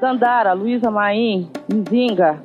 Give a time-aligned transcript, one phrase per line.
[0.00, 2.42] Dandara, Luísa Maim, Nzinga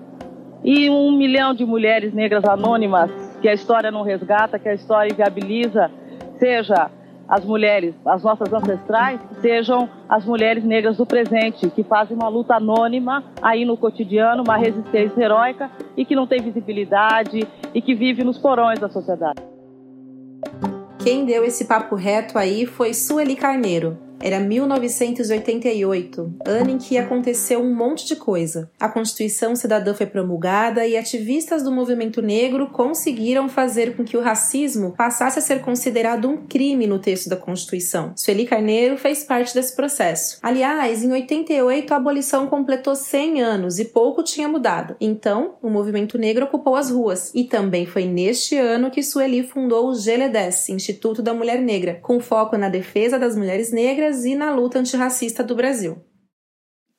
[0.64, 3.10] e um milhão de mulheres negras anônimas
[3.42, 5.92] que a história não resgata, que a história inviabiliza,
[6.40, 6.90] seja
[7.28, 12.56] as mulheres, as nossas ancestrais, sejam as mulheres negras do presente, que fazem uma luta
[12.56, 18.24] anônima aí no cotidiano, uma resistência heróica e que não tem visibilidade e que vive
[18.24, 19.42] nos porões da sociedade.
[21.04, 27.60] Quem deu esse papo reto aí foi Sueli Carneiro, era 1988, ano em que aconteceu
[27.60, 28.70] um monte de coisa.
[28.80, 34.22] A Constituição Cidadã foi promulgada e ativistas do movimento negro conseguiram fazer com que o
[34.22, 38.14] racismo passasse a ser considerado um crime no texto da Constituição.
[38.16, 40.40] Sueli Carneiro fez parte desse processo.
[40.42, 44.96] Aliás, em 88 a abolição completou 100 anos e pouco tinha mudado.
[45.00, 47.32] Então, o movimento negro ocupou as ruas.
[47.34, 52.20] E também foi neste ano que Sueli fundou o GLEDES, Instituto da Mulher Negra, com
[52.20, 56.04] foco na defesa das mulheres negras negras e na luta antirracista do Brasil.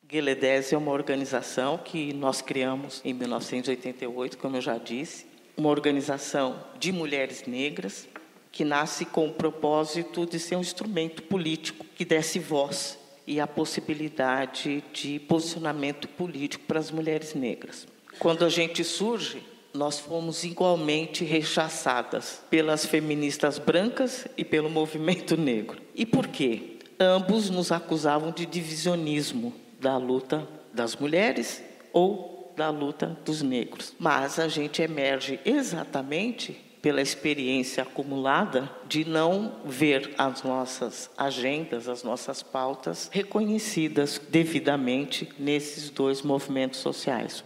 [0.05, 5.27] Guiledés é uma organização que nós criamos em 1988, como eu já disse,
[5.57, 8.09] uma organização de mulheres negras
[8.53, 13.47] que nasce com o propósito de ser um instrumento político que desse voz e a
[13.47, 17.87] possibilidade de posicionamento político para as mulheres negras.
[18.19, 19.43] Quando a gente surge,
[19.75, 25.83] nós fomos igualmente rechaçadas pelas feministas brancas e pelo movimento negro.
[25.95, 26.76] E por quê?
[26.99, 33.95] Ambos nos acusavam de divisionismo da luta das mulheres ou da luta dos negros.
[33.99, 42.03] Mas a gente emerge exatamente pela experiência acumulada de não ver as nossas agendas, as
[42.03, 47.43] nossas pautas reconhecidas devidamente nesses dois movimentos sociais.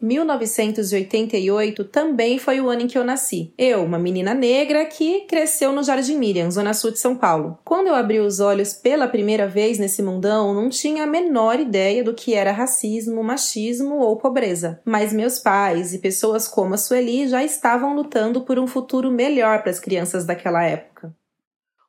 [0.00, 3.52] 1988 também foi o ano em que eu nasci.
[3.56, 7.58] Eu, uma menina negra que cresceu no Jardim Miriam, zona sul de São Paulo.
[7.64, 12.02] Quando eu abri os olhos pela primeira vez nesse mundão, não tinha a menor ideia
[12.02, 14.80] do que era racismo, machismo ou pobreza.
[14.84, 19.62] Mas meus pais e pessoas como a Sueli já estavam lutando por um futuro melhor
[19.62, 21.14] para as crianças daquela época.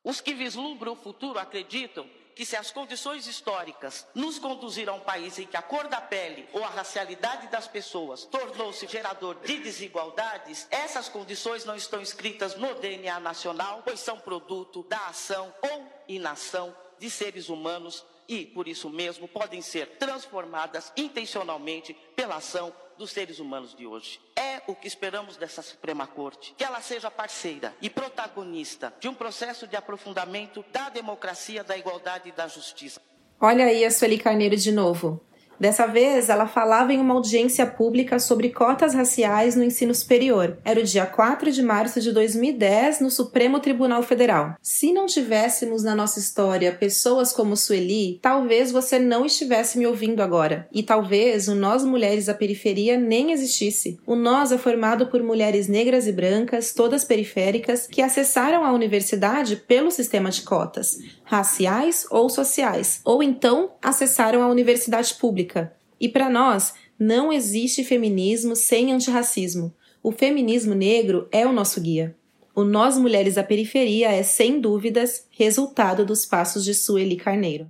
[0.04, 5.00] Os que vislumbram o futuro acreditam que se as condições históricas nos conduziram a um
[5.00, 9.58] país em que a cor da pele ou a racialidade das pessoas tornou-se gerador de
[9.58, 15.86] desigualdades, essas condições não estão escritas no DNA nacional, pois são produto da ação ou
[16.08, 23.10] inação de seres humanos e, por isso mesmo, podem ser transformadas intencionalmente pela ação dos
[23.10, 24.20] seres humanos de hoje.
[24.36, 29.14] É o que esperamos dessa Suprema Corte, que ela seja parceira e protagonista de um
[29.14, 33.00] processo de aprofundamento da democracia, da igualdade e da justiça.
[33.40, 35.20] Olha aí a Sueli Carneiro de novo.
[35.62, 40.58] Dessa vez, ela falava em uma audiência pública sobre cotas raciais no ensino superior.
[40.64, 44.56] Era o dia 4 de março de 2010, no Supremo Tribunal Federal.
[44.60, 50.20] Se não tivéssemos na nossa história pessoas como Sueli, talvez você não estivesse me ouvindo
[50.20, 50.66] agora.
[50.72, 54.00] E talvez o Nós Mulheres da Periferia nem existisse.
[54.04, 59.54] O Nós é formado por mulheres negras e brancas, todas periféricas, que acessaram a universidade
[59.54, 65.51] pelo sistema de cotas, raciais ou sociais, ou então acessaram a universidade pública
[66.00, 69.72] e para nós, não existe feminismo sem antirracismo.
[70.02, 72.16] O feminismo negro é o nosso guia.
[72.54, 77.68] O Nós Mulheres da Periferia é, sem dúvidas, resultado dos passos de Sueli Carneiro.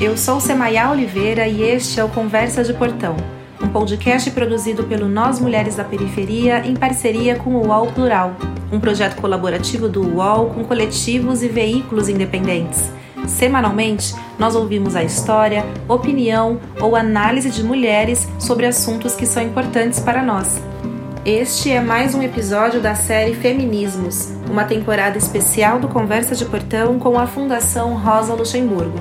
[0.00, 3.16] Eu sou Semaia Oliveira e este é o Conversa de Portão,
[3.64, 8.36] um podcast produzido pelo Nós Mulheres da Periferia em parceria com o UOL Plural,
[8.70, 12.92] um projeto colaborativo do UOL com coletivos e veículos independentes.
[13.26, 19.98] Semanalmente, nós ouvimos a história, opinião ou análise de mulheres sobre assuntos que são importantes
[19.98, 20.60] para nós.
[21.24, 26.98] Este é mais um episódio da série Feminismos, uma temporada especial do Conversa de Portão
[26.98, 28.98] com a Fundação Rosa Luxemburgo.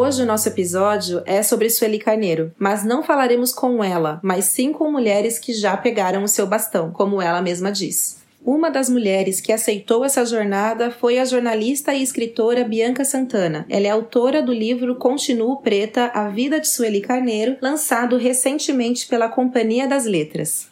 [0.00, 4.72] Hoje o nosso episódio é sobre Sueli Carneiro, mas não falaremos com ela, mas sim
[4.72, 8.24] com mulheres que já pegaram o seu bastão, como ela mesma diz.
[8.40, 13.66] Uma das mulheres que aceitou essa jornada foi a jornalista e escritora Bianca Santana.
[13.68, 19.28] Ela é autora do livro Continuo Preta: A Vida de Sueli Carneiro, lançado recentemente pela
[19.28, 20.70] Companhia das Letras.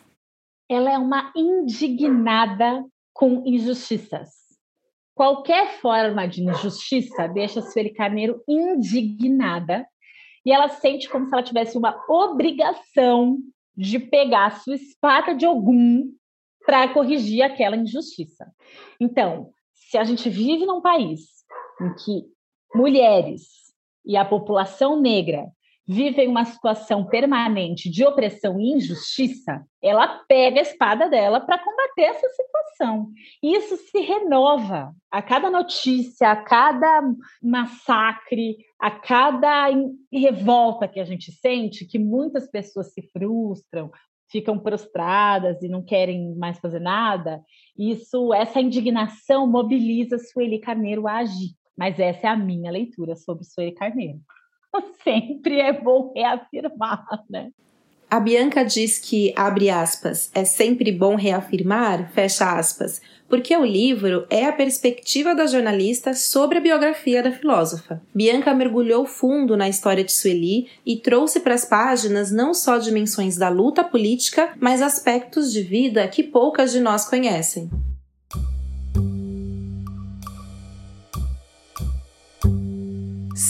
[0.70, 4.45] Ela é uma indignada com injustiças.
[5.16, 9.88] Qualquer forma de injustiça deixa a Sueli Carneiro indignada
[10.44, 13.38] e ela sente como se ela tivesse uma obrigação
[13.74, 16.12] de pegar a sua espada de algum
[16.66, 18.46] para corrigir aquela injustiça.
[19.00, 21.22] Então, se a gente vive num país
[21.80, 22.26] em que
[22.74, 23.72] mulheres
[24.04, 25.50] e a população negra
[25.86, 32.02] vivem uma situação permanente de opressão e injustiça, ela pega a espada dela para combater
[32.02, 33.10] essa situação.
[33.42, 37.02] E isso se renova a cada notícia, a cada
[37.40, 39.68] massacre, a cada
[40.12, 43.90] revolta que a gente sente, que muitas pessoas se frustram,
[44.28, 47.40] ficam prostradas e não querem mais fazer nada.
[47.78, 51.50] Isso, essa indignação mobiliza Sueli Carneiro a agir.
[51.78, 54.18] Mas essa é a minha leitura sobre Sueli Carneiro.
[55.02, 57.50] sempre é bom reafirmar, né?
[58.08, 64.24] A Bianca diz que, abre aspas, é sempre bom reafirmar, fecha aspas, porque o livro
[64.30, 68.00] é a perspectiva da jornalista sobre a biografia da filósofa.
[68.14, 73.36] Bianca mergulhou fundo na história de Sueli e trouxe para as páginas não só dimensões
[73.36, 77.68] da luta política, mas aspectos de vida que poucas de nós conhecem.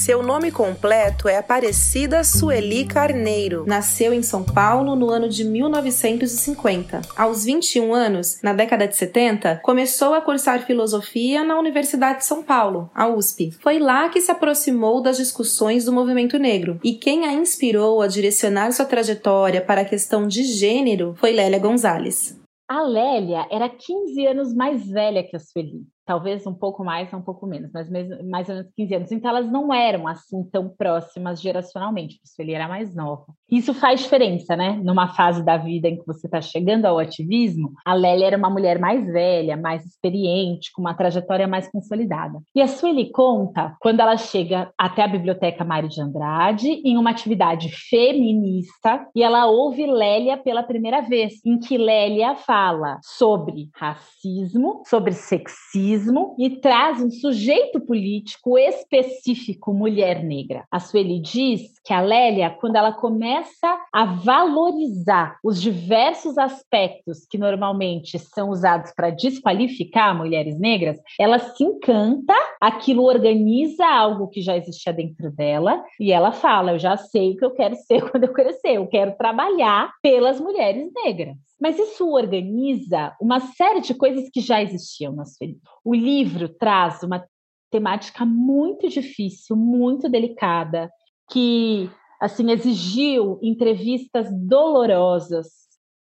[0.07, 3.65] Seu nome completo é Aparecida Sueli Carneiro.
[3.67, 7.03] Nasceu em São Paulo no ano de 1950.
[7.17, 12.41] Aos 21 anos, na década de 70, começou a cursar filosofia na Universidade de São
[12.41, 13.51] Paulo, a USP.
[13.61, 16.79] Foi lá que se aproximou das discussões do movimento negro.
[16.85, 21.59] E quem a inspirou a direcionar sua trajetória para a questão de gênero foi Lélia
[21.59, 22.41] Gonzalez.
[22.69, 27.21] A Lélia era 15 anos mais velha que a Sueli talvez um pouco mais, um
[27.21, 29.13] pouco menos, mas mais ou menos 15 anos.
[29.13, 33.27] Então elas não eram assim tão próximas geracionalmente, porque ele era mais nova.
[33.51, 34.81] Isso faz diferença, né?
[34.83, 38.49] Numa fase da vida em que você está chegando ao ativismo, a Lélia era uma
[38.49, 42.39] mulher mais velha, mais experiente, com uma trajetória mais consolidada.
[42.55, 47.11] E a Sueli conta quando ela chega até a Biblioteca Mário de Andrade em uma
[47.11, 54.83] atividade feminista e ela ouve Lélia pela primeira vez, em que Lélia fala sobre racismo,
[54.87, 55.96] sobre sexismo
[56.39, 60.65] e traz um sujeito político específico, mulher negra.
[60.71, 67.39] A Sueli diz que a Lélia, quando ela começa a valorizar os diversos aspectos que
[67.39, 74.57] normalmente são usados para desqualificar mulheres negras, ela se encanta, aquilo organiza algo que já
[74.57, 78.25] existia dentro dela e ela fala: Eu já sei o que eu quero ser quando
[78.25, 81.37] eu crescer, eu quero trabalhar pelas mulheres negras.
[81.61, 85.59] Mas isso organiza uma série de coisas que já existiam na Sueli.
[85.87, 87.25] O livro traz uma
[87.71, 90.91] temática muito difícil, muito delicada,
[91.31, 91.89] que
[92.21, 95.47] assim exigiu entrevistas dolorosas,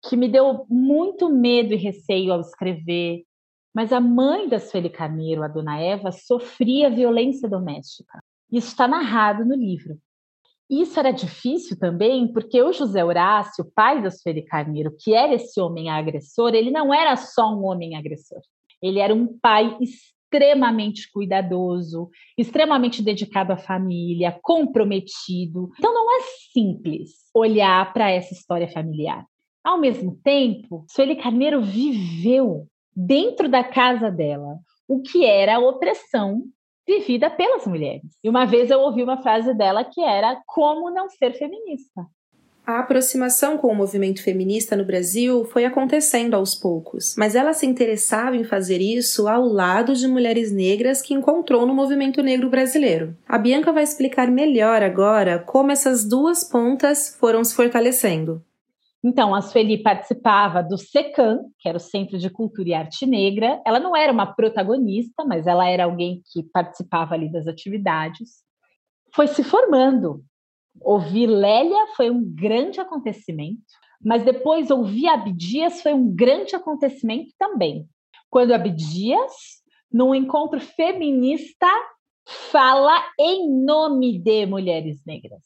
[0.10, 3.22] que me deu muito medo e receio ao escrever.
[3.76, 8.18] Mas a mãe da Sueli Carneiro, a dona Eva, sofria violência doméstica.
[8.52, 10.00] Isso está narrado no livro.
[10.68, 15.62] Isso era difícil também, porque o José Horácio, pai da Sueli Carneiro, que era esse
[15.62, 18.42] homem agressor, ele não era só um homem agressor.
[18.86, 25.72] Ele era um pai extremamente cuidadoso, extremamente dedicado à família, comprometido.
[25.78, 26.22] Então não é
[26.54, 29.26] simples olhar para essa história familiar.
[29.64, 36.44] Ao mesmo tempo, Sueli Carneiro viveu dentro da casa dela o que era a opressão
[36.88, 38.16] vivida pelas mulheres.
[38.24, 42.06] E uma vez eu ouvi uma frase dela que era como não ser feminista.
[42.66, 47.68] A aproximação com o movimento feminista no Brasil foi acontecendo aos poucos, mas ela se
[47.68, 53.16] interessava em fazer isso ao lado de mulheres negras que encontrou no movimento negro brasileiro.
[53.28, 58.44] A Bianca vai explicar melhor agora como essas duas pontas foram se fortalecendo.
[59.04, 63.62] Então, a Sueli participava do SECAM, que era o Centro de Cultura e Arte Negra.
[63.64, 68.44] Ela não era uma protagonista, mas ela era alguém que participava ali das atividades.
[69.14, 70.24] Foi se formando.
[70.82, 73.62] Ouvir Lélia foi um grande acontecimento,
[74.02, 77.88] mas depois ouvir Abdias foi um grande acontecimento também.
[78.30, 79.34] Quando Abdias,
[79.92, 81.68] num encontro feminista,
[82.52, 85.44] fala em nome de mulheres negras.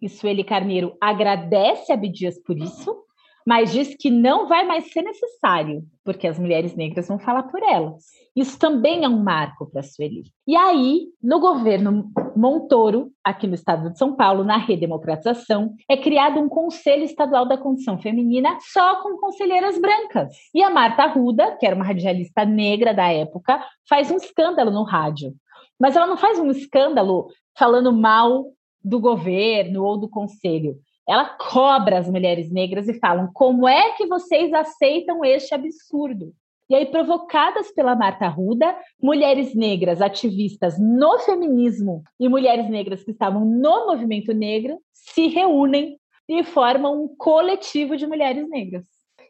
[0.00, 3.04] E Sueli Carneiro agradece a Abdias por isso,
[3.48, 7.62] mas diz que não vai mais ser necessário, porque as mulheres negras vão falar por
[7.62, 8.04] elas.
[8.36, 10.24] Isso também é um marco para a Sueli.
[10.46, 16.38] E aí, no governo Montoro, aqui no estado de São Paulo, na redemocratização, é criado
[16.38, 20.28] um Conselho Estadual da Condição Feminina só com conselheiras brancas.
[20.54, 24.82] E a Marta Arruda, que era uma radialista negra da época, faz um escândalo no
[24.82, 25.34] rádio.
[25.80, 28.44] Mas ela não faz um escândalo falando mal
[28.84, 30.76] do governo ou do conselho.
[31.08, 36.34] Ela cobra as mulheres negras e falam: como é que vocês aceitam este absurdo?
[36.68, 43.12] E aí, provocadas pela Marta Arruda, mulheres negras ativistas no feminismo e mulheres negras que
[43.12, 45.98] estavam no movimento negro se reúnem
[46.28, 48.84] e formam um coletivo de mulheres negras.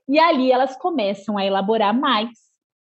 [0.08, 2.30] E ali elas começam a elaborar mais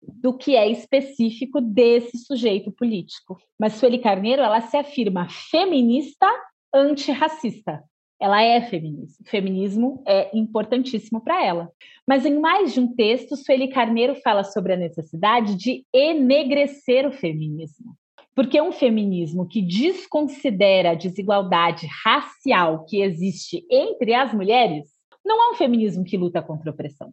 [0.03, 3.39] do que é específico desse sujeito político.
[3.59, 6.27] Mas Sueli Carneiro, ela se afirma feminista
[6.75, 7.83] antirracista.
[8.23, 9.25] Ela é feminista.
[9.27, 11.73] Feminismo é importantíssimo para ela.
[12.07, 17.11] Mas em mais de um texto, Sueli Carneiro fala sobre a necessidade de enegrecer o
[17.11, 17.97] feminismo.
[18.33, 24.89] Porque um feminismo que desconsidera a desigualdade racial que existe entre as mulheres
[25.25, 27.13] não é um feminismo que luta contra a opressão.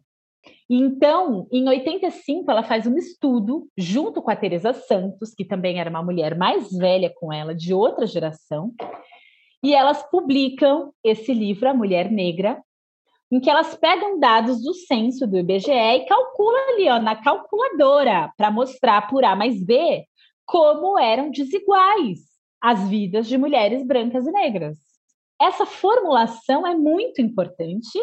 [0.70, 5.90] Então, em 85, ela faz um estudo junto com a Teresa Santos, que também era
[5.90, 8.72] uma mulher mais velha com ela, de outra geração,
[9.62, 12.62] e elas publicam esse livro, A Mulher Negra,
[13.30, 18.32] em que elas pegam dados do censo do IBGE e calculam ali ó, na calculadora
[18.36, 20.04] para mostrar por A mais B
[20.44, 22.18] como eram desiguais
[22.60, 24.76] as vidas de mulheres brancas e negras.
[25.40, 27.98] Essa formulação é muito importante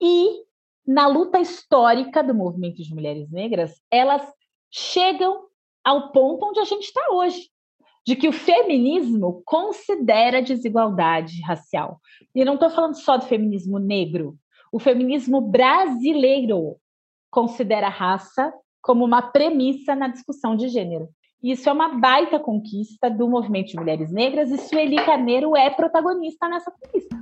[0.00, 0.44] e
[0.86, 4.22] na luta histórica do movimento de mulheres negras, elas
[4.70, 5.46] chegam
[5.84, 7.48] ao ponto onde a gente está hoje
[8.10, 12.00] de que o feminismo considera desigualdade racial.
[12.34, 14.34] E não estou falando só do feminismo negro.
[14.72, 16.76] O feminismo brasileiro
[17.30, 18.52] considera a raça
[18.82, 21.08] como uma premissa na discussão de gênero.
[21.40, 26.48] Isso é uma baita conquista do movimento de mulheres negras e Sueli Carneiro é protagonista
[26.48, 27.16] nessa conquista.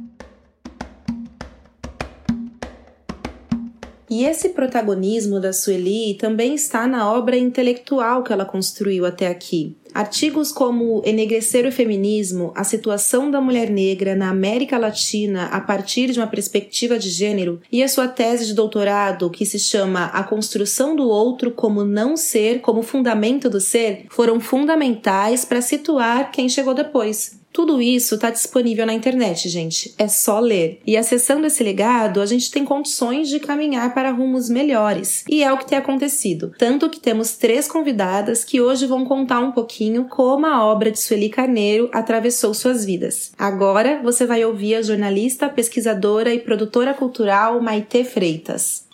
[4.11, 9.77] E esse protagonismo da Sueli também está na obra intelectual que ela construiu até aqui.
[9.95, 16.11] Artigos como Enegrecer o Feminismo, a situação da mulher negra na América Latina a partir
[16.11, 20.23] de uma perspectiva de gênero e a sua tese de doutorado, que se chama A
[20.23, 26.49] Construção do Outro como Não Ser, como Fundamento do Ser, foram fundamentais para situar quem
[26.49, 27.38] chegou depois.
[27.53, 29.95] Tudo isso está disponível na internet, gente.
[29.99, 30.81] É só ler.
[30.87, 35.25] E acessando esse legado, a gente tem condições de caminhar para rumos melhores.
[35.29, 36.53] E é o que tem acontecido.
[36.59, 41.01] Tanto que temos três convidadas que hoje vão contar um pouquinho como a obra de
[41.01, 43.33] Sueli Carneiro atravessou suas vidas.
[43.37, 48.87] Agora você vai ouvir a jornalista, pesquisadora e produtora cultural Maite Freitas.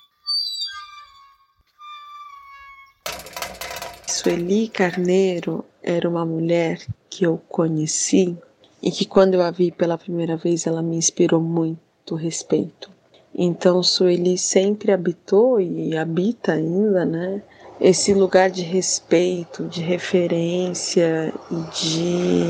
[4.07, 8.37] Sueli Carneiro era uma mulher que eu conheci
[8.83, 12.91] e que quando eu a vi pela primeira vez ela me inspirou muito respeito.
[13.35, 17.43] Então Sueli sempre habitou e habita ainda, né?
[17.81, 22.45] Esse lugar de respeito, de referência e de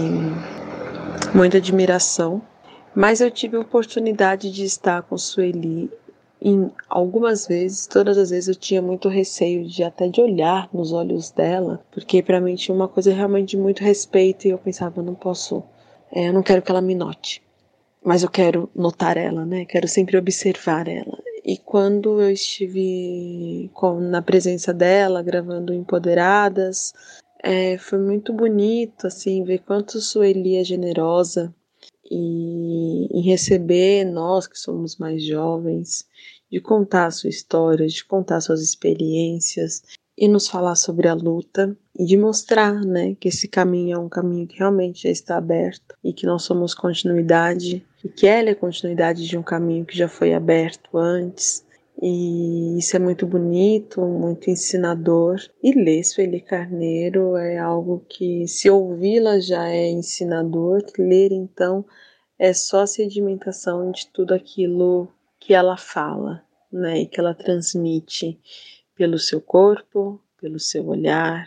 [1.35, 2.41] muita admiração.
[2.95, 5.91] Mas eu tive a oportunidade de estar com Sueli
[6.45, 10.93] em algumas vezes, todas as vezes eu tinha muito receio de até de olhar nos
[10.93, 15.03] olhos dela, porque para mim tinha uma coisa realmente de muito respeito e eu pensava,
[15.03, 15.65] não posso
[16.13, 17.43] é, eu não quero que ela me note,
[18.05, 19.65] mas eu quero notar ela, né?
[19.65, 21.19] Quero sempre observar ela.
[21.45, 26.93] E quando eu estive com, na presença dela, gravando Empoderadas,
[27.43, 31.55] é, foi muito bonito, assim, ver quanto Sueli é generosa
[32.11, 36.07] e, em receber nós que somos mais jovens,
[36.55, 39.83] de contar a sua história, de contar suas experiências
[40.17, 44.09] e nos falar sobre a luta e de mostrar, né, que esse caminho é um
[44.09, 48.55] caminho que realmente já está aberto e que nós somos continuidade e que ela é
[48.55, 51.67] continuidade de um caminho que já foi aberto antes.
[52.01, 55.41] E isso é muito bonito, muito ensinador.
[55.61, 60.85] E ler Sueli Carneiro é algo que, se ouvi-la, já é ensinador.
[60.97, 61.85] Ler, então,
[62.39, 65.09] é só sedimentação de tudo aquilo
[65.45, 66.43] que ela fala,
[66.79, 67.01] né?
[67.01, 68.39] E que ela transmite
[68.95, 71.47] pelo seu corpo, pelo seu olhar,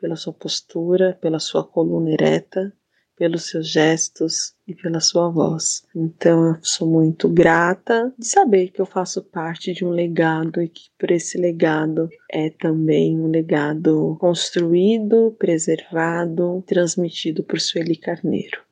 [0.00, 2.72] pela sua postura, pela sua coluna ereta,
[3.16, 5.82] pelos seus gestos e pela sua voz.
[5.94, 10.68] Então eu sou muito grata de saber que eu faço parte de um legado e
[10.68, 18.67] que por esse legado é também um legado construído, preservado, transmitido por Sueli Carneiro.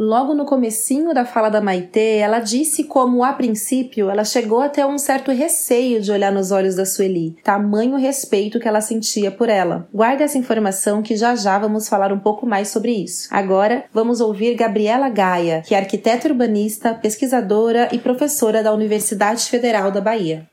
[0.00, 4.68] Logo no comecinho da fala da Maite, ela disse como, a princípio, ela chegou a
[4.68, 9.32] ter um certo receio de olhar nos olhos da Sueli, tamanho respeito que ela sentia
[9.32, 9.88] por ela.
[9.92, 13.26] Guarde essa informação que já já vamos falar um pouco mais sobre isso.
[13.32, 19.90] Agora, vamos ouvir Gabriela Gaia, que é arquiteta urbanista, pesquisadora e professora da Universidade Federal
[19.90, 20.46] da Bahia.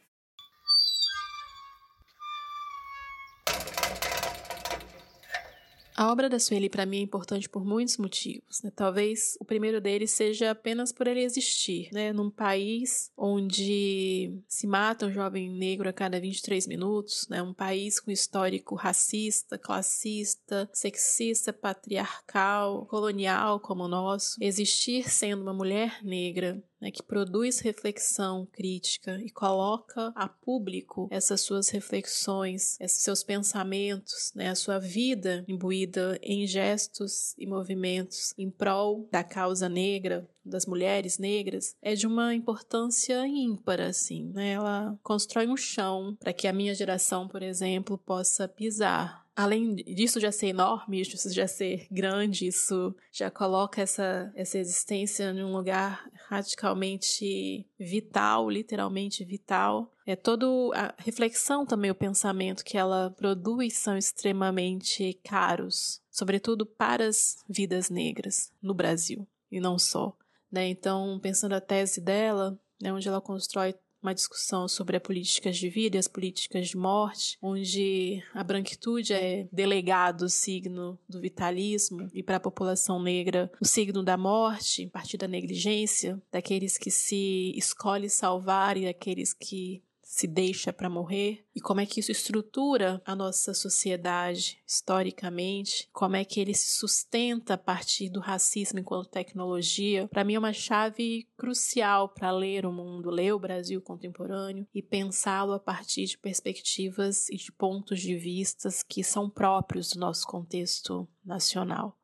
[5.98, 8.62] A obra da Sueli para mim é importante por muitos motivos.
[8.62, 8.70] Né?
[8.76, 11.88] Talvez o primeiro deles seja apenas por ele existir.
[11.94, 12.12] Né?
[12.12, 17.42] Num país onde se mata um jovem negro a cada 23 minutos, né?
[17.42, 25.54] um país com histórico racista, classista, sexista, patriarcal, colonial como o nosso, existir sendo uma
[25.54, 33.02] mulher negra né, que produz reflexão crítica e coloca a público essas suas reflexões, esses
[33.02, 39.68] seus pensamentos, né, a sua vida imbuída em gestos e movimentos em prol da causa
[39.68, 44.52] negra, das mulheres negras é de uma importância ímpar, assim, né?
[44.52, 49.26] Ela constrói um chão para que a minha geração, por exemplo, possa pisar.
[49.36, 55.26] Além disso já ser enorme, isso já ser grande, isso já coloca essa, essa existência
[55.32, 59.92] em um lugar radicalmente vital, literalmente vital.
[60.06, 67.06] É toda a reflexão também, o pensamento que ela produz são extremamente caros, sobretudo para
[67.06, 70.16] as vidas negras no Brasil e não só.
[70.52, 70.68] Né?
[70.70, 73.76] Então, pensando a tese dela, né, onde ela constrói
[74.06, 79.14] uma discussão sobre as políticas de vida e as políticas de morte, onde a branquitude
[79.14, 84.86] é delegado o signo do vitalismo e para a população negra o signo da morte,
[84.86, 89.82] a partir da negligência, daqueles que se escolhe salvar e daqueles que
[90.16, 96.16] se deixa para morrer e como é que isso estrutura a nossa sociedade historicamente, como
[96.16, 100.54] é que ele se sustenta a partir do racismo enquanto tecnologia, para mim é uma
[100.54, 106.18] chave crucial para ler o mundo, ler o Brasil contemporâneo e pensá-lo a partir de
[106.18, 111.98] perspectivas e de pontos de vistas que são próprios do nosso contexto nacional.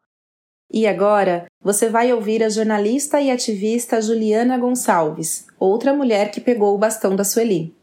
[0.69, 6.75] E agora, você vai ouvir a jornalista e ativista Juliana Gonçalves, outra mulher que pegou
[6.75, 7.79] o bastão da Sueli.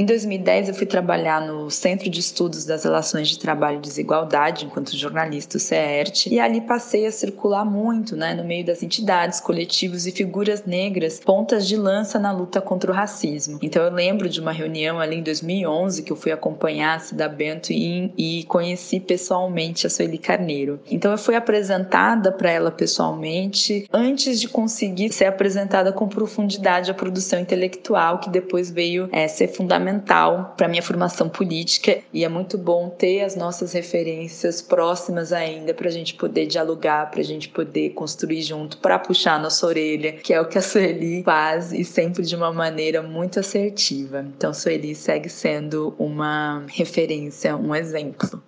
[0.00, 4.64] Em 2010, eu fui trabalhar no Centro de Estudos das Relações de Trabalho e Desigualdade,
[4.64, 9.40] enquanto jornalista, o CERT, e ali passei a circular muito, né, no meio das entidades,
[9.40, 13.58] coletivos e figuras negras, pontas de lança na luta contra o racismo.
[13.60, 17.28] Então, eu lembro de uma reunião ali em 2011 que eu fui acompanhar a Cida
[17.28, 20.78] Bento e, e conheci pessoalmente a Sueli Carneiro.
[20.88, 26.94] Então, eu fui apresentada para ela pessoalmente antes de conseguir ser apresentada com profundidade à
[26.94, 32.28] produção intelectual que depois veio é, ser fundamental fundamental para minha formação política e é
[32.28, 37.24] muito bom ter as nossas referências próximas ainda para a gente poder dialogar, para a
[37.24, 41.22] gente poder construir junto, para puxar a nossa orelha, que é o que a Sueli
[41.22, 44.24] faz e sempre de uma maneira muito assertiva.
[44.36, 48.42] Então, Sueli segue sendo uma referência, um exemplo.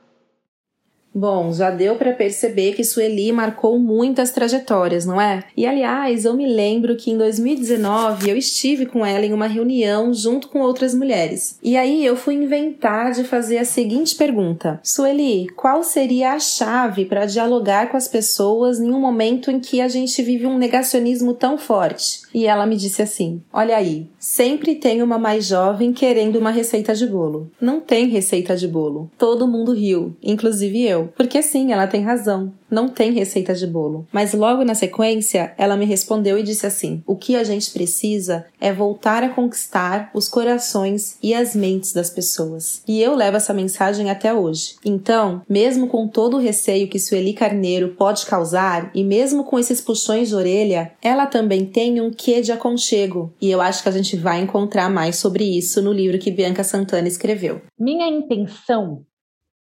[1.13, 5.43] Bom, já deu para perceber que Sueli marcou muitas trajetórias, não é?
[5.57, 10.15] E aliás, eu me lembro que em 2019 eu estive com ela em uma reunião
[10.15, 11.59] junto com outras mulheres.
[11.63, 17.05] E aí eu fui inventar de fazer a seguinte pergunta: Sueli, qual seria a chave
[17.05, 21.35] para dialogar com as pessoas em um momento em que a gente vive um negacionismo
[21.35, 22.21] tão forte?
[22.33, 26.95] E ela me disse assim: Olha aí, sempre tem uma mais jovem querendo uma receita
[26.95, 27.51] de bolo.
[27.61, 29.11] Não tem receita de bolo.
[29.19, 31.13] Todo mundo riu, inclusive eu.
[31.17, 32.53] Porque sim, ela tem razão.
[32.71, 34.07] Não tem receita de bolo.
[34.13, 38.47] Mas logo na sequência, ela me respondeu e disse assim: O que a gente precisa
[38.61, 42.83] é voltar a conquistar os corações e as mentes das pessoas.
[42.87, 44.77] E eu levo essa mensagem até hoje.
[44.85, 49.81] Então, mesmo com todo o receio que Sueli Carneiro pode causar, e mesmo com esses
[49.81, 53.35] puxões de orelha, ela também tem um quê de aconchego.
[53.41, 56.63] E eu acho que a gente vai encontrar mais sobre isso no livro que Bianca
[56.63, 57.63] Santana escreveu.
[57.79, 59.07] Minha intenção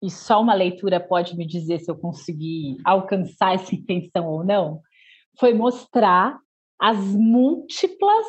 [0.02, 4.82] e só uma leitura pode me dizer se eu consegui alcançar essa intenção ou não,
[5.40, 6.38] foi mostrar
[6.80, 8.26] as múltiplas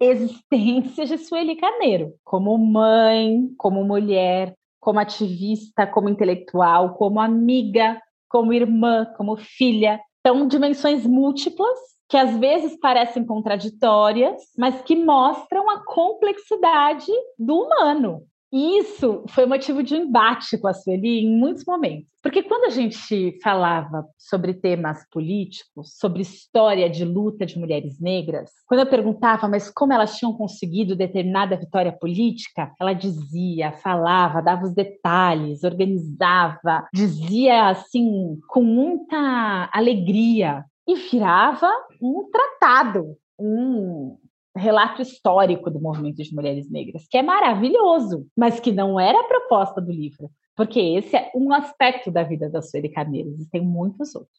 [0.00, 8.52] existências de Sueli Carneiro, como mãe, como mulher, como ativista, como intelectual, como amiga, como
[8.52, 10.00] irmã, como filha.
[10.26, 11.78] São dimensões múltiplas
[12.12, 19.46] que às vezes parecem contraditórias, mas que mostram a complexidade do humano, e isso foi
[19.46, 22.12] motivo de um embate com a Sueli em muitos momentos.
[22.22, 28.50] Porque quando a gente falava sobre temas políticos, sobre história de luta de mulheres negras,
[28.66, 34.64] quando eu perguntava, mas como elas tinham conseguido determinada vitória política, ela dizia, falava, dava
[34.64, 44.16] os detalhes, organizava, dizia assim, com muita alegria, e virava um tratado, um,
[44.56, 49.24] relato histórico do movimento de mulheres negras, que é maravilhoso, mas que não era a
[49.24, 54.14] proposta do livro, porque esse é um aspecto da vida da Sueli Carneiro, existem muitos
[54.14, 54.32] outros.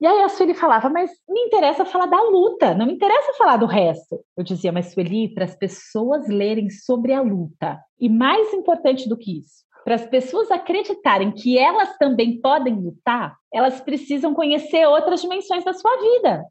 [0.00, 3.56] E aí a Sueli falava, mas me interessa falar da luta, não me interessa falar
[3.56, 4.18] do resto.
[4.36, 9.16] Eu dizia, mas Sueli, para as pessoas lerem sobre a luta, e mais importante do
[9.16, 15.20] que isso, para as pessoas acreditarem que elas também podem lutar, elas precisam conhecer outras
[15.20, 16.44] dimensões da sua vida.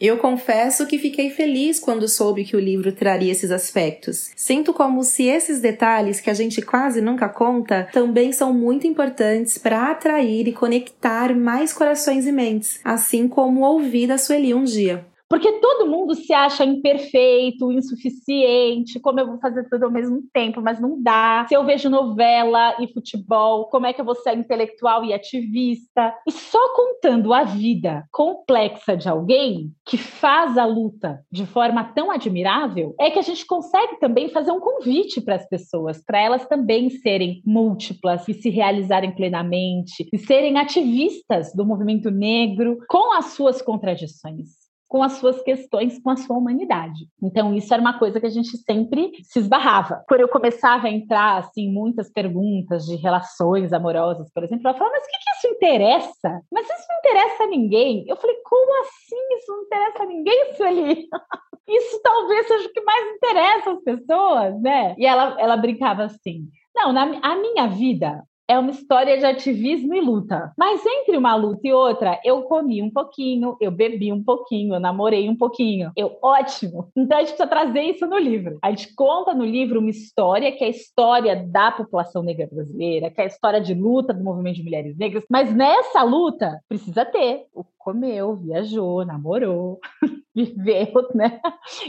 [0.00, 4.30] Eu confesso que fiquei feliz quando soube que o livro traria esses aspectos.
[4.36, 9.58] Sinto como se esses detalhes que a gente quase nunca conta também são muito importantes
[9.58, 15.04] para atrair e conectar mais corações e mentes, assim como ouvir da Sueli um dia.
[15.28, 20.62] Porque todo mundo se acha imperfeito, insuficiente, como eu vou fazer tudo ao mesmo tempo,
[20.62, 21.44] mas não dá.
[21.48, 26.14] Se eu vejo novela e futebol, como é que eu vou ser intelectual e ativista?
[26.26, 32.10] E só contando a vida complexa de alguém que faz a luta de forma tão
[32.10, 36.46] admirável, é que a gente consegue também fazer um convite para as pessoas, para elas
[36.46, 43.26] também serem múltiplas e se realizarem plenamente, e serem ativistas do movimento negro com as
[43.26, 44.57] suas contradições
[44.88, 47.06] com as suas questões, com a sua humanidade.
[47.22, 50.02] Então, isso era uma coisa que a gente sempre se esbarrava.
[50.08, 54.96] Quando eu começava a entrar, assim, muitas perguntas de relações amorosas, por exemplo, ela falava,
[54.96, 56.42] mas o que, que isso interessa?
[56.50, 58.04] Mas isso não interessa a ninguém.
[58.08, 61.08] Eu falei, como assim isso não interessa a ninguém, Sueli?
[61.68, 64.94] Isso talvez seja o que mais interessa as pessoas, né?
[64.96, 69.94] E ela, ela brincava assim, não, na a minha vida, é uma história de ativismo
[69.94, 70.52] e luta.
[70.56, 74.80] Mas entre uma luta e outra, eu comi um pouquinho, eu bebi um pouquinho, eu
[74.80, 75.92] namorei um pouquinho.
[75.94, 76.90] Eu, ótimo.
[76.96, 78.58] Então a gente precisa trazer isso no livro.
[78.62, 83.10] A gente conta no livro uma história que é a história da população negra brasileira,
[83.10, 85.24] que é a história de luta do movimento de mulheres negras.
[85.30, 89.78] Mas nessa luta precisa ter o comeu, viajou, namorou,
[90.34, 91.40] viveu, né?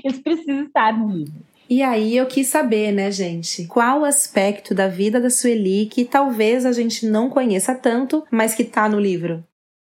[0.04, 1.42] Isso precisa estar no livro.
[1.70, 6.66] E aí eu quis saber, né, gente, qual aspecto da vida da Sueli que talvez
[6.66, 9.46] a gente não conheça tanto, mas que tá no livro.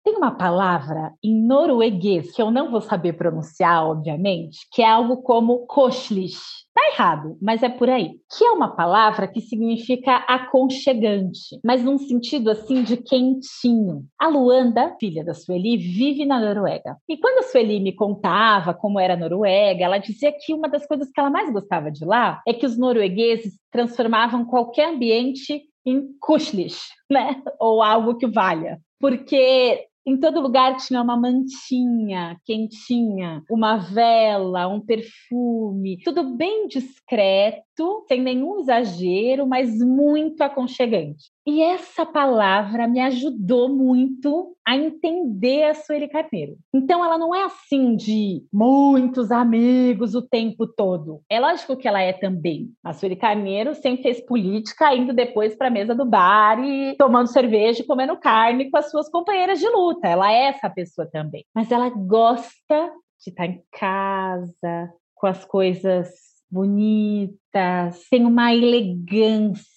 [0.02, 5.18] Tem uma palavra em norueguês que eu não vou saber pronunciar, obviamente, que é algo
[5.18, 6.65] como koshlish.
[6.76, 8.20] Tá errado, mas é por aí.
[8.36, 14.04] Que é uma palavra que significa aconchegante, mas num sentido assim de quentinho.
[14.20, 16.98] A Luanda, filha da Sueli, vive na Noruega.
[17.08, 20.86] E quando a Sueli me contava como era a Noruega, ela dizia que uma das
[20.86, 26.06] coisas que ela mais gostava de lá é que os noruegueses transformavam qualquer ambiente em
[26.20, 27.40] kushlish, né?
[27.58, 28.78] Ou algo que valha.
[29.00, 38.05] Porque em todo lugar tinha uma mantinha quentinha, uma vela, um perfume, tudo bem discreto,
[38.09, 41.36] sem nenhum exagero, mas muito aconchegante.
[41.46, 46.56] E essa palavra me ajudou muito a entender a Sueli Carneiro.
[46.74, 51.22] Então, ela não é assim de muitos amigos o tempo todo.
[51.30, 52.72] É lógico que ela é também.
[52.82, 57.28] A Sueli Carneiro sempre fez política, indo depois para a mesa do bar e tomando
[57.28, 60.09] cerveja e comendo carne com as suas companheiras de luta.
[60.09, 61.44] Ela é essa pessoa também.
[61.54, 62.90] Mas ela gosta
[63.24, 66.09] de estar em casa, com as coisas
[66.50, 69.75] bonitas, tem uma elegância,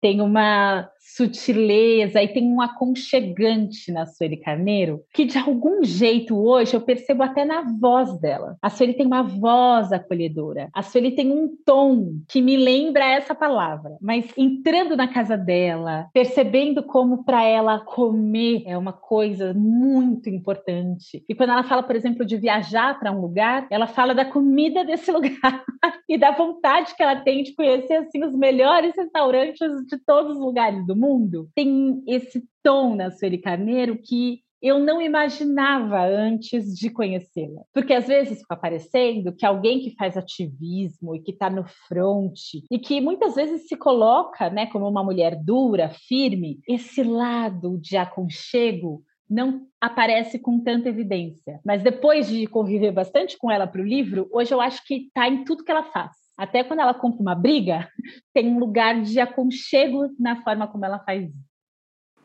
[0.00, 6.74] tem uma sutileza e tem um aconchegante na Sueli Carneiro que de algum jeito hoje
[6.74, 8.56] eu percebo até na voz dela.
[8.62, 10.68] A Sueli tem uma voz acolhedora.
[10.72, 13.96] A Sueli tem um tom que me lembra essa palavra.
[14.00, 21.24] Mas entrando na casa dela, percebendo como para ela comer é uma coisa muito importante.
[21.28, 24.84] E quando ela fala, por exemplo, de viajar para um lugar, ela fala da comida
[24.84, 25.64] desse lugar
[26.08, 30.40] e da vontade que ela tem de conhecer assim os melhores restaurantes de todos os
[30.40, 36.88] lugares do mundo, tem esse tom na Sueli Carneiro que eu não imaginava antes de
[36.88, 37.62] conhecê-la.
[37.74, 42.38] Porque às vezes fica parecendo que alguém que faz ativismo e que está no front
[42.70, 47.96] e que muitas vezes se coloca né, como uma mulher dura, firme, esse lado de
[47.96, 51.58] aconchego não aparece com tanta evidência.
[51.64, 55.26] Mas depois de conviver bastante com ela para o livro, hoje eu acho que está
[55.26, 56.21] em tudo que ela faz.
[56.36, 57.88] Até quando ela compra uma briga,
[58.34, 61.52] tem um lugar de aconchego na forma como ela faz isso.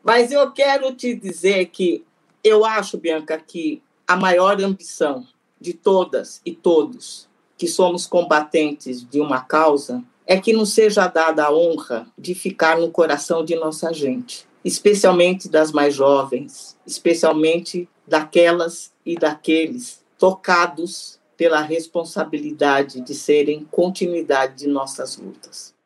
[0.04, 2.06] Mas eu quero te dizer que
[2.44, 5.26] eu acho, Bianca, que a maior ambição
[5.60, 11.46] de todas e todos que somos combatentes de uma causa é que nos seja dada
[11.46, 18.94] a honra de ficar no coração de nossa gente, especialmente das mais jovens, especialmente daquelas
[19.06, 25.77] e daqueles tocados pela responsabilidade de serem continuidade de nossas lutas.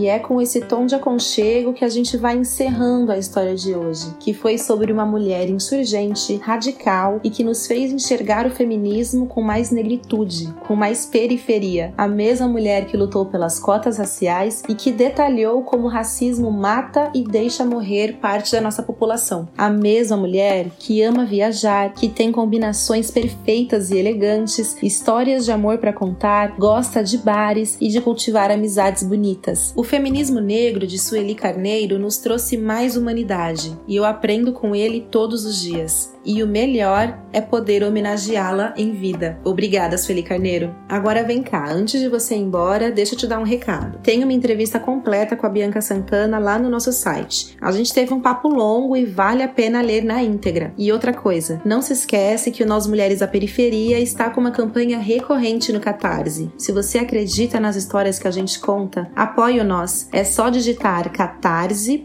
[0.00, 3.74] E é com esse tom de aconchego que a gente vai encerrando a história de
[3.74, 9.26] hoje, que foi sobre uma mulher insurgente, radical e que nos fez enxergar o feminismo
[9.26, 11.92] com mais negritude, com mais periferia.
[11.98, 17.10] A mesma mulher que lutou pelas cotas raciais e que detalhou como o racismo mata
[17.14, 19.50] e deixa morrer parte da nossa população.
[19.54, 25.76] A mesma mulher que ama viajar, que tem combinações perfeitas e elegantes, histórias de amor
[25.76, 29.74] para contar, gosta de bares e de cultivar amizades bonitas.
[29.76, 35.04] O feminismo negro de Sueli Carneiro nos trouxe mais humanidade e eu aprendo com ele
[35.10, 36.14] todos os dias.
[36.24, 39.38] E o melhor é poder homenageá-la em vida.
[39.42, 40.72] Obrigada, Sueli Carneiro.
[40.88, 43.98] Agora vem cá, antes de você ir embora, deixa eu te dar um recado.
[44.02, 47.56] Tem uma entrevista completa com a Bianca Santana lá no nosso site.
[47.60, 50.74] A gente teve um papo longo e vale a pena ler na íntegra.
[50.76, 54.50] E outra coisa, não se esquece que o Nós Mulheres da Periferia está com uma
[54.50, 56.52] campanha recorrente no Catarse.
[56.58, 59.79] Se você acredita nas histórias que a gente conta, apoie o nós.
[60.12, 62.04] É só digitar catarse.me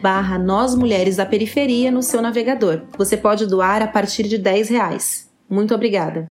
[0.00, 2.82] barra Nós Mulheres da Periferia no seu navegador.
[2.96, 5.28] Você pode doar a partir de 10 reais.
[5.48, 6.26] Muito obrigada.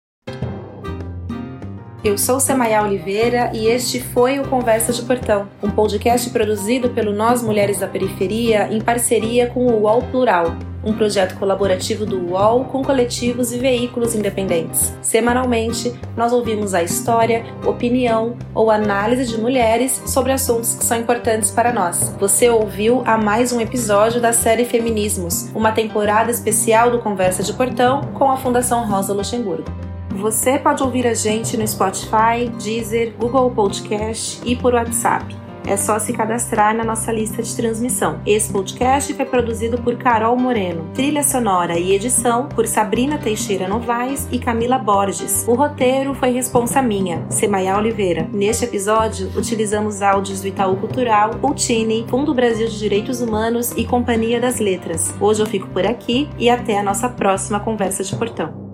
[2.05, 7.13] Eu sou Semaia Oliveira e este foi o Conversa de Portão, um podcast produzido pelo
[7.13, 10.55] Nós Mulheres da Periferia em parceria com o UOL Plural,
[10.85, 14.95] um projeto colaborativo do UOL com coletivos e veículos independentes.
[15.03, 21.51] Semanalmente, nós ouvimos a história, opinião ou análise de mulheres sobre assuntos que são importantes
[21.51, 22.15] para nós.
[22.21, 27.53] Você ouviu a mais um episódio da série Feminismos, uma temporada especial do Conversa de
[27.55, 29.86] Portão com a Fundação Rosa Luxemburgo.
[30.17, 35.37] Você pode ouvir a gente no Spotify, Deezer, Google Podcast e por WhatsApp.
[35.67, 38.21] É só se cadastrar na nossa lista de transmissão.
[38.25, 40.89] Esse podcast foi produzido por Carol Moreno.
[40.95, 45.45] Trilha sonora e edição por Sabrina Teixeira Novaes e Camila Borges.
[45.47, 48.27] O roteiro foi responsa minha, Semaia Oliveira.
[48.33, 54.41] Neste episódio, utilizamos áudios do Itaú Cultural, Ultini, Fundo Brasil de Direitos Humanos e Companhia
[54.41, 55.13] das Letras.
[55.21, 58.66] Hoje eu fico por aqui e até a nossa próxima conversa de portão.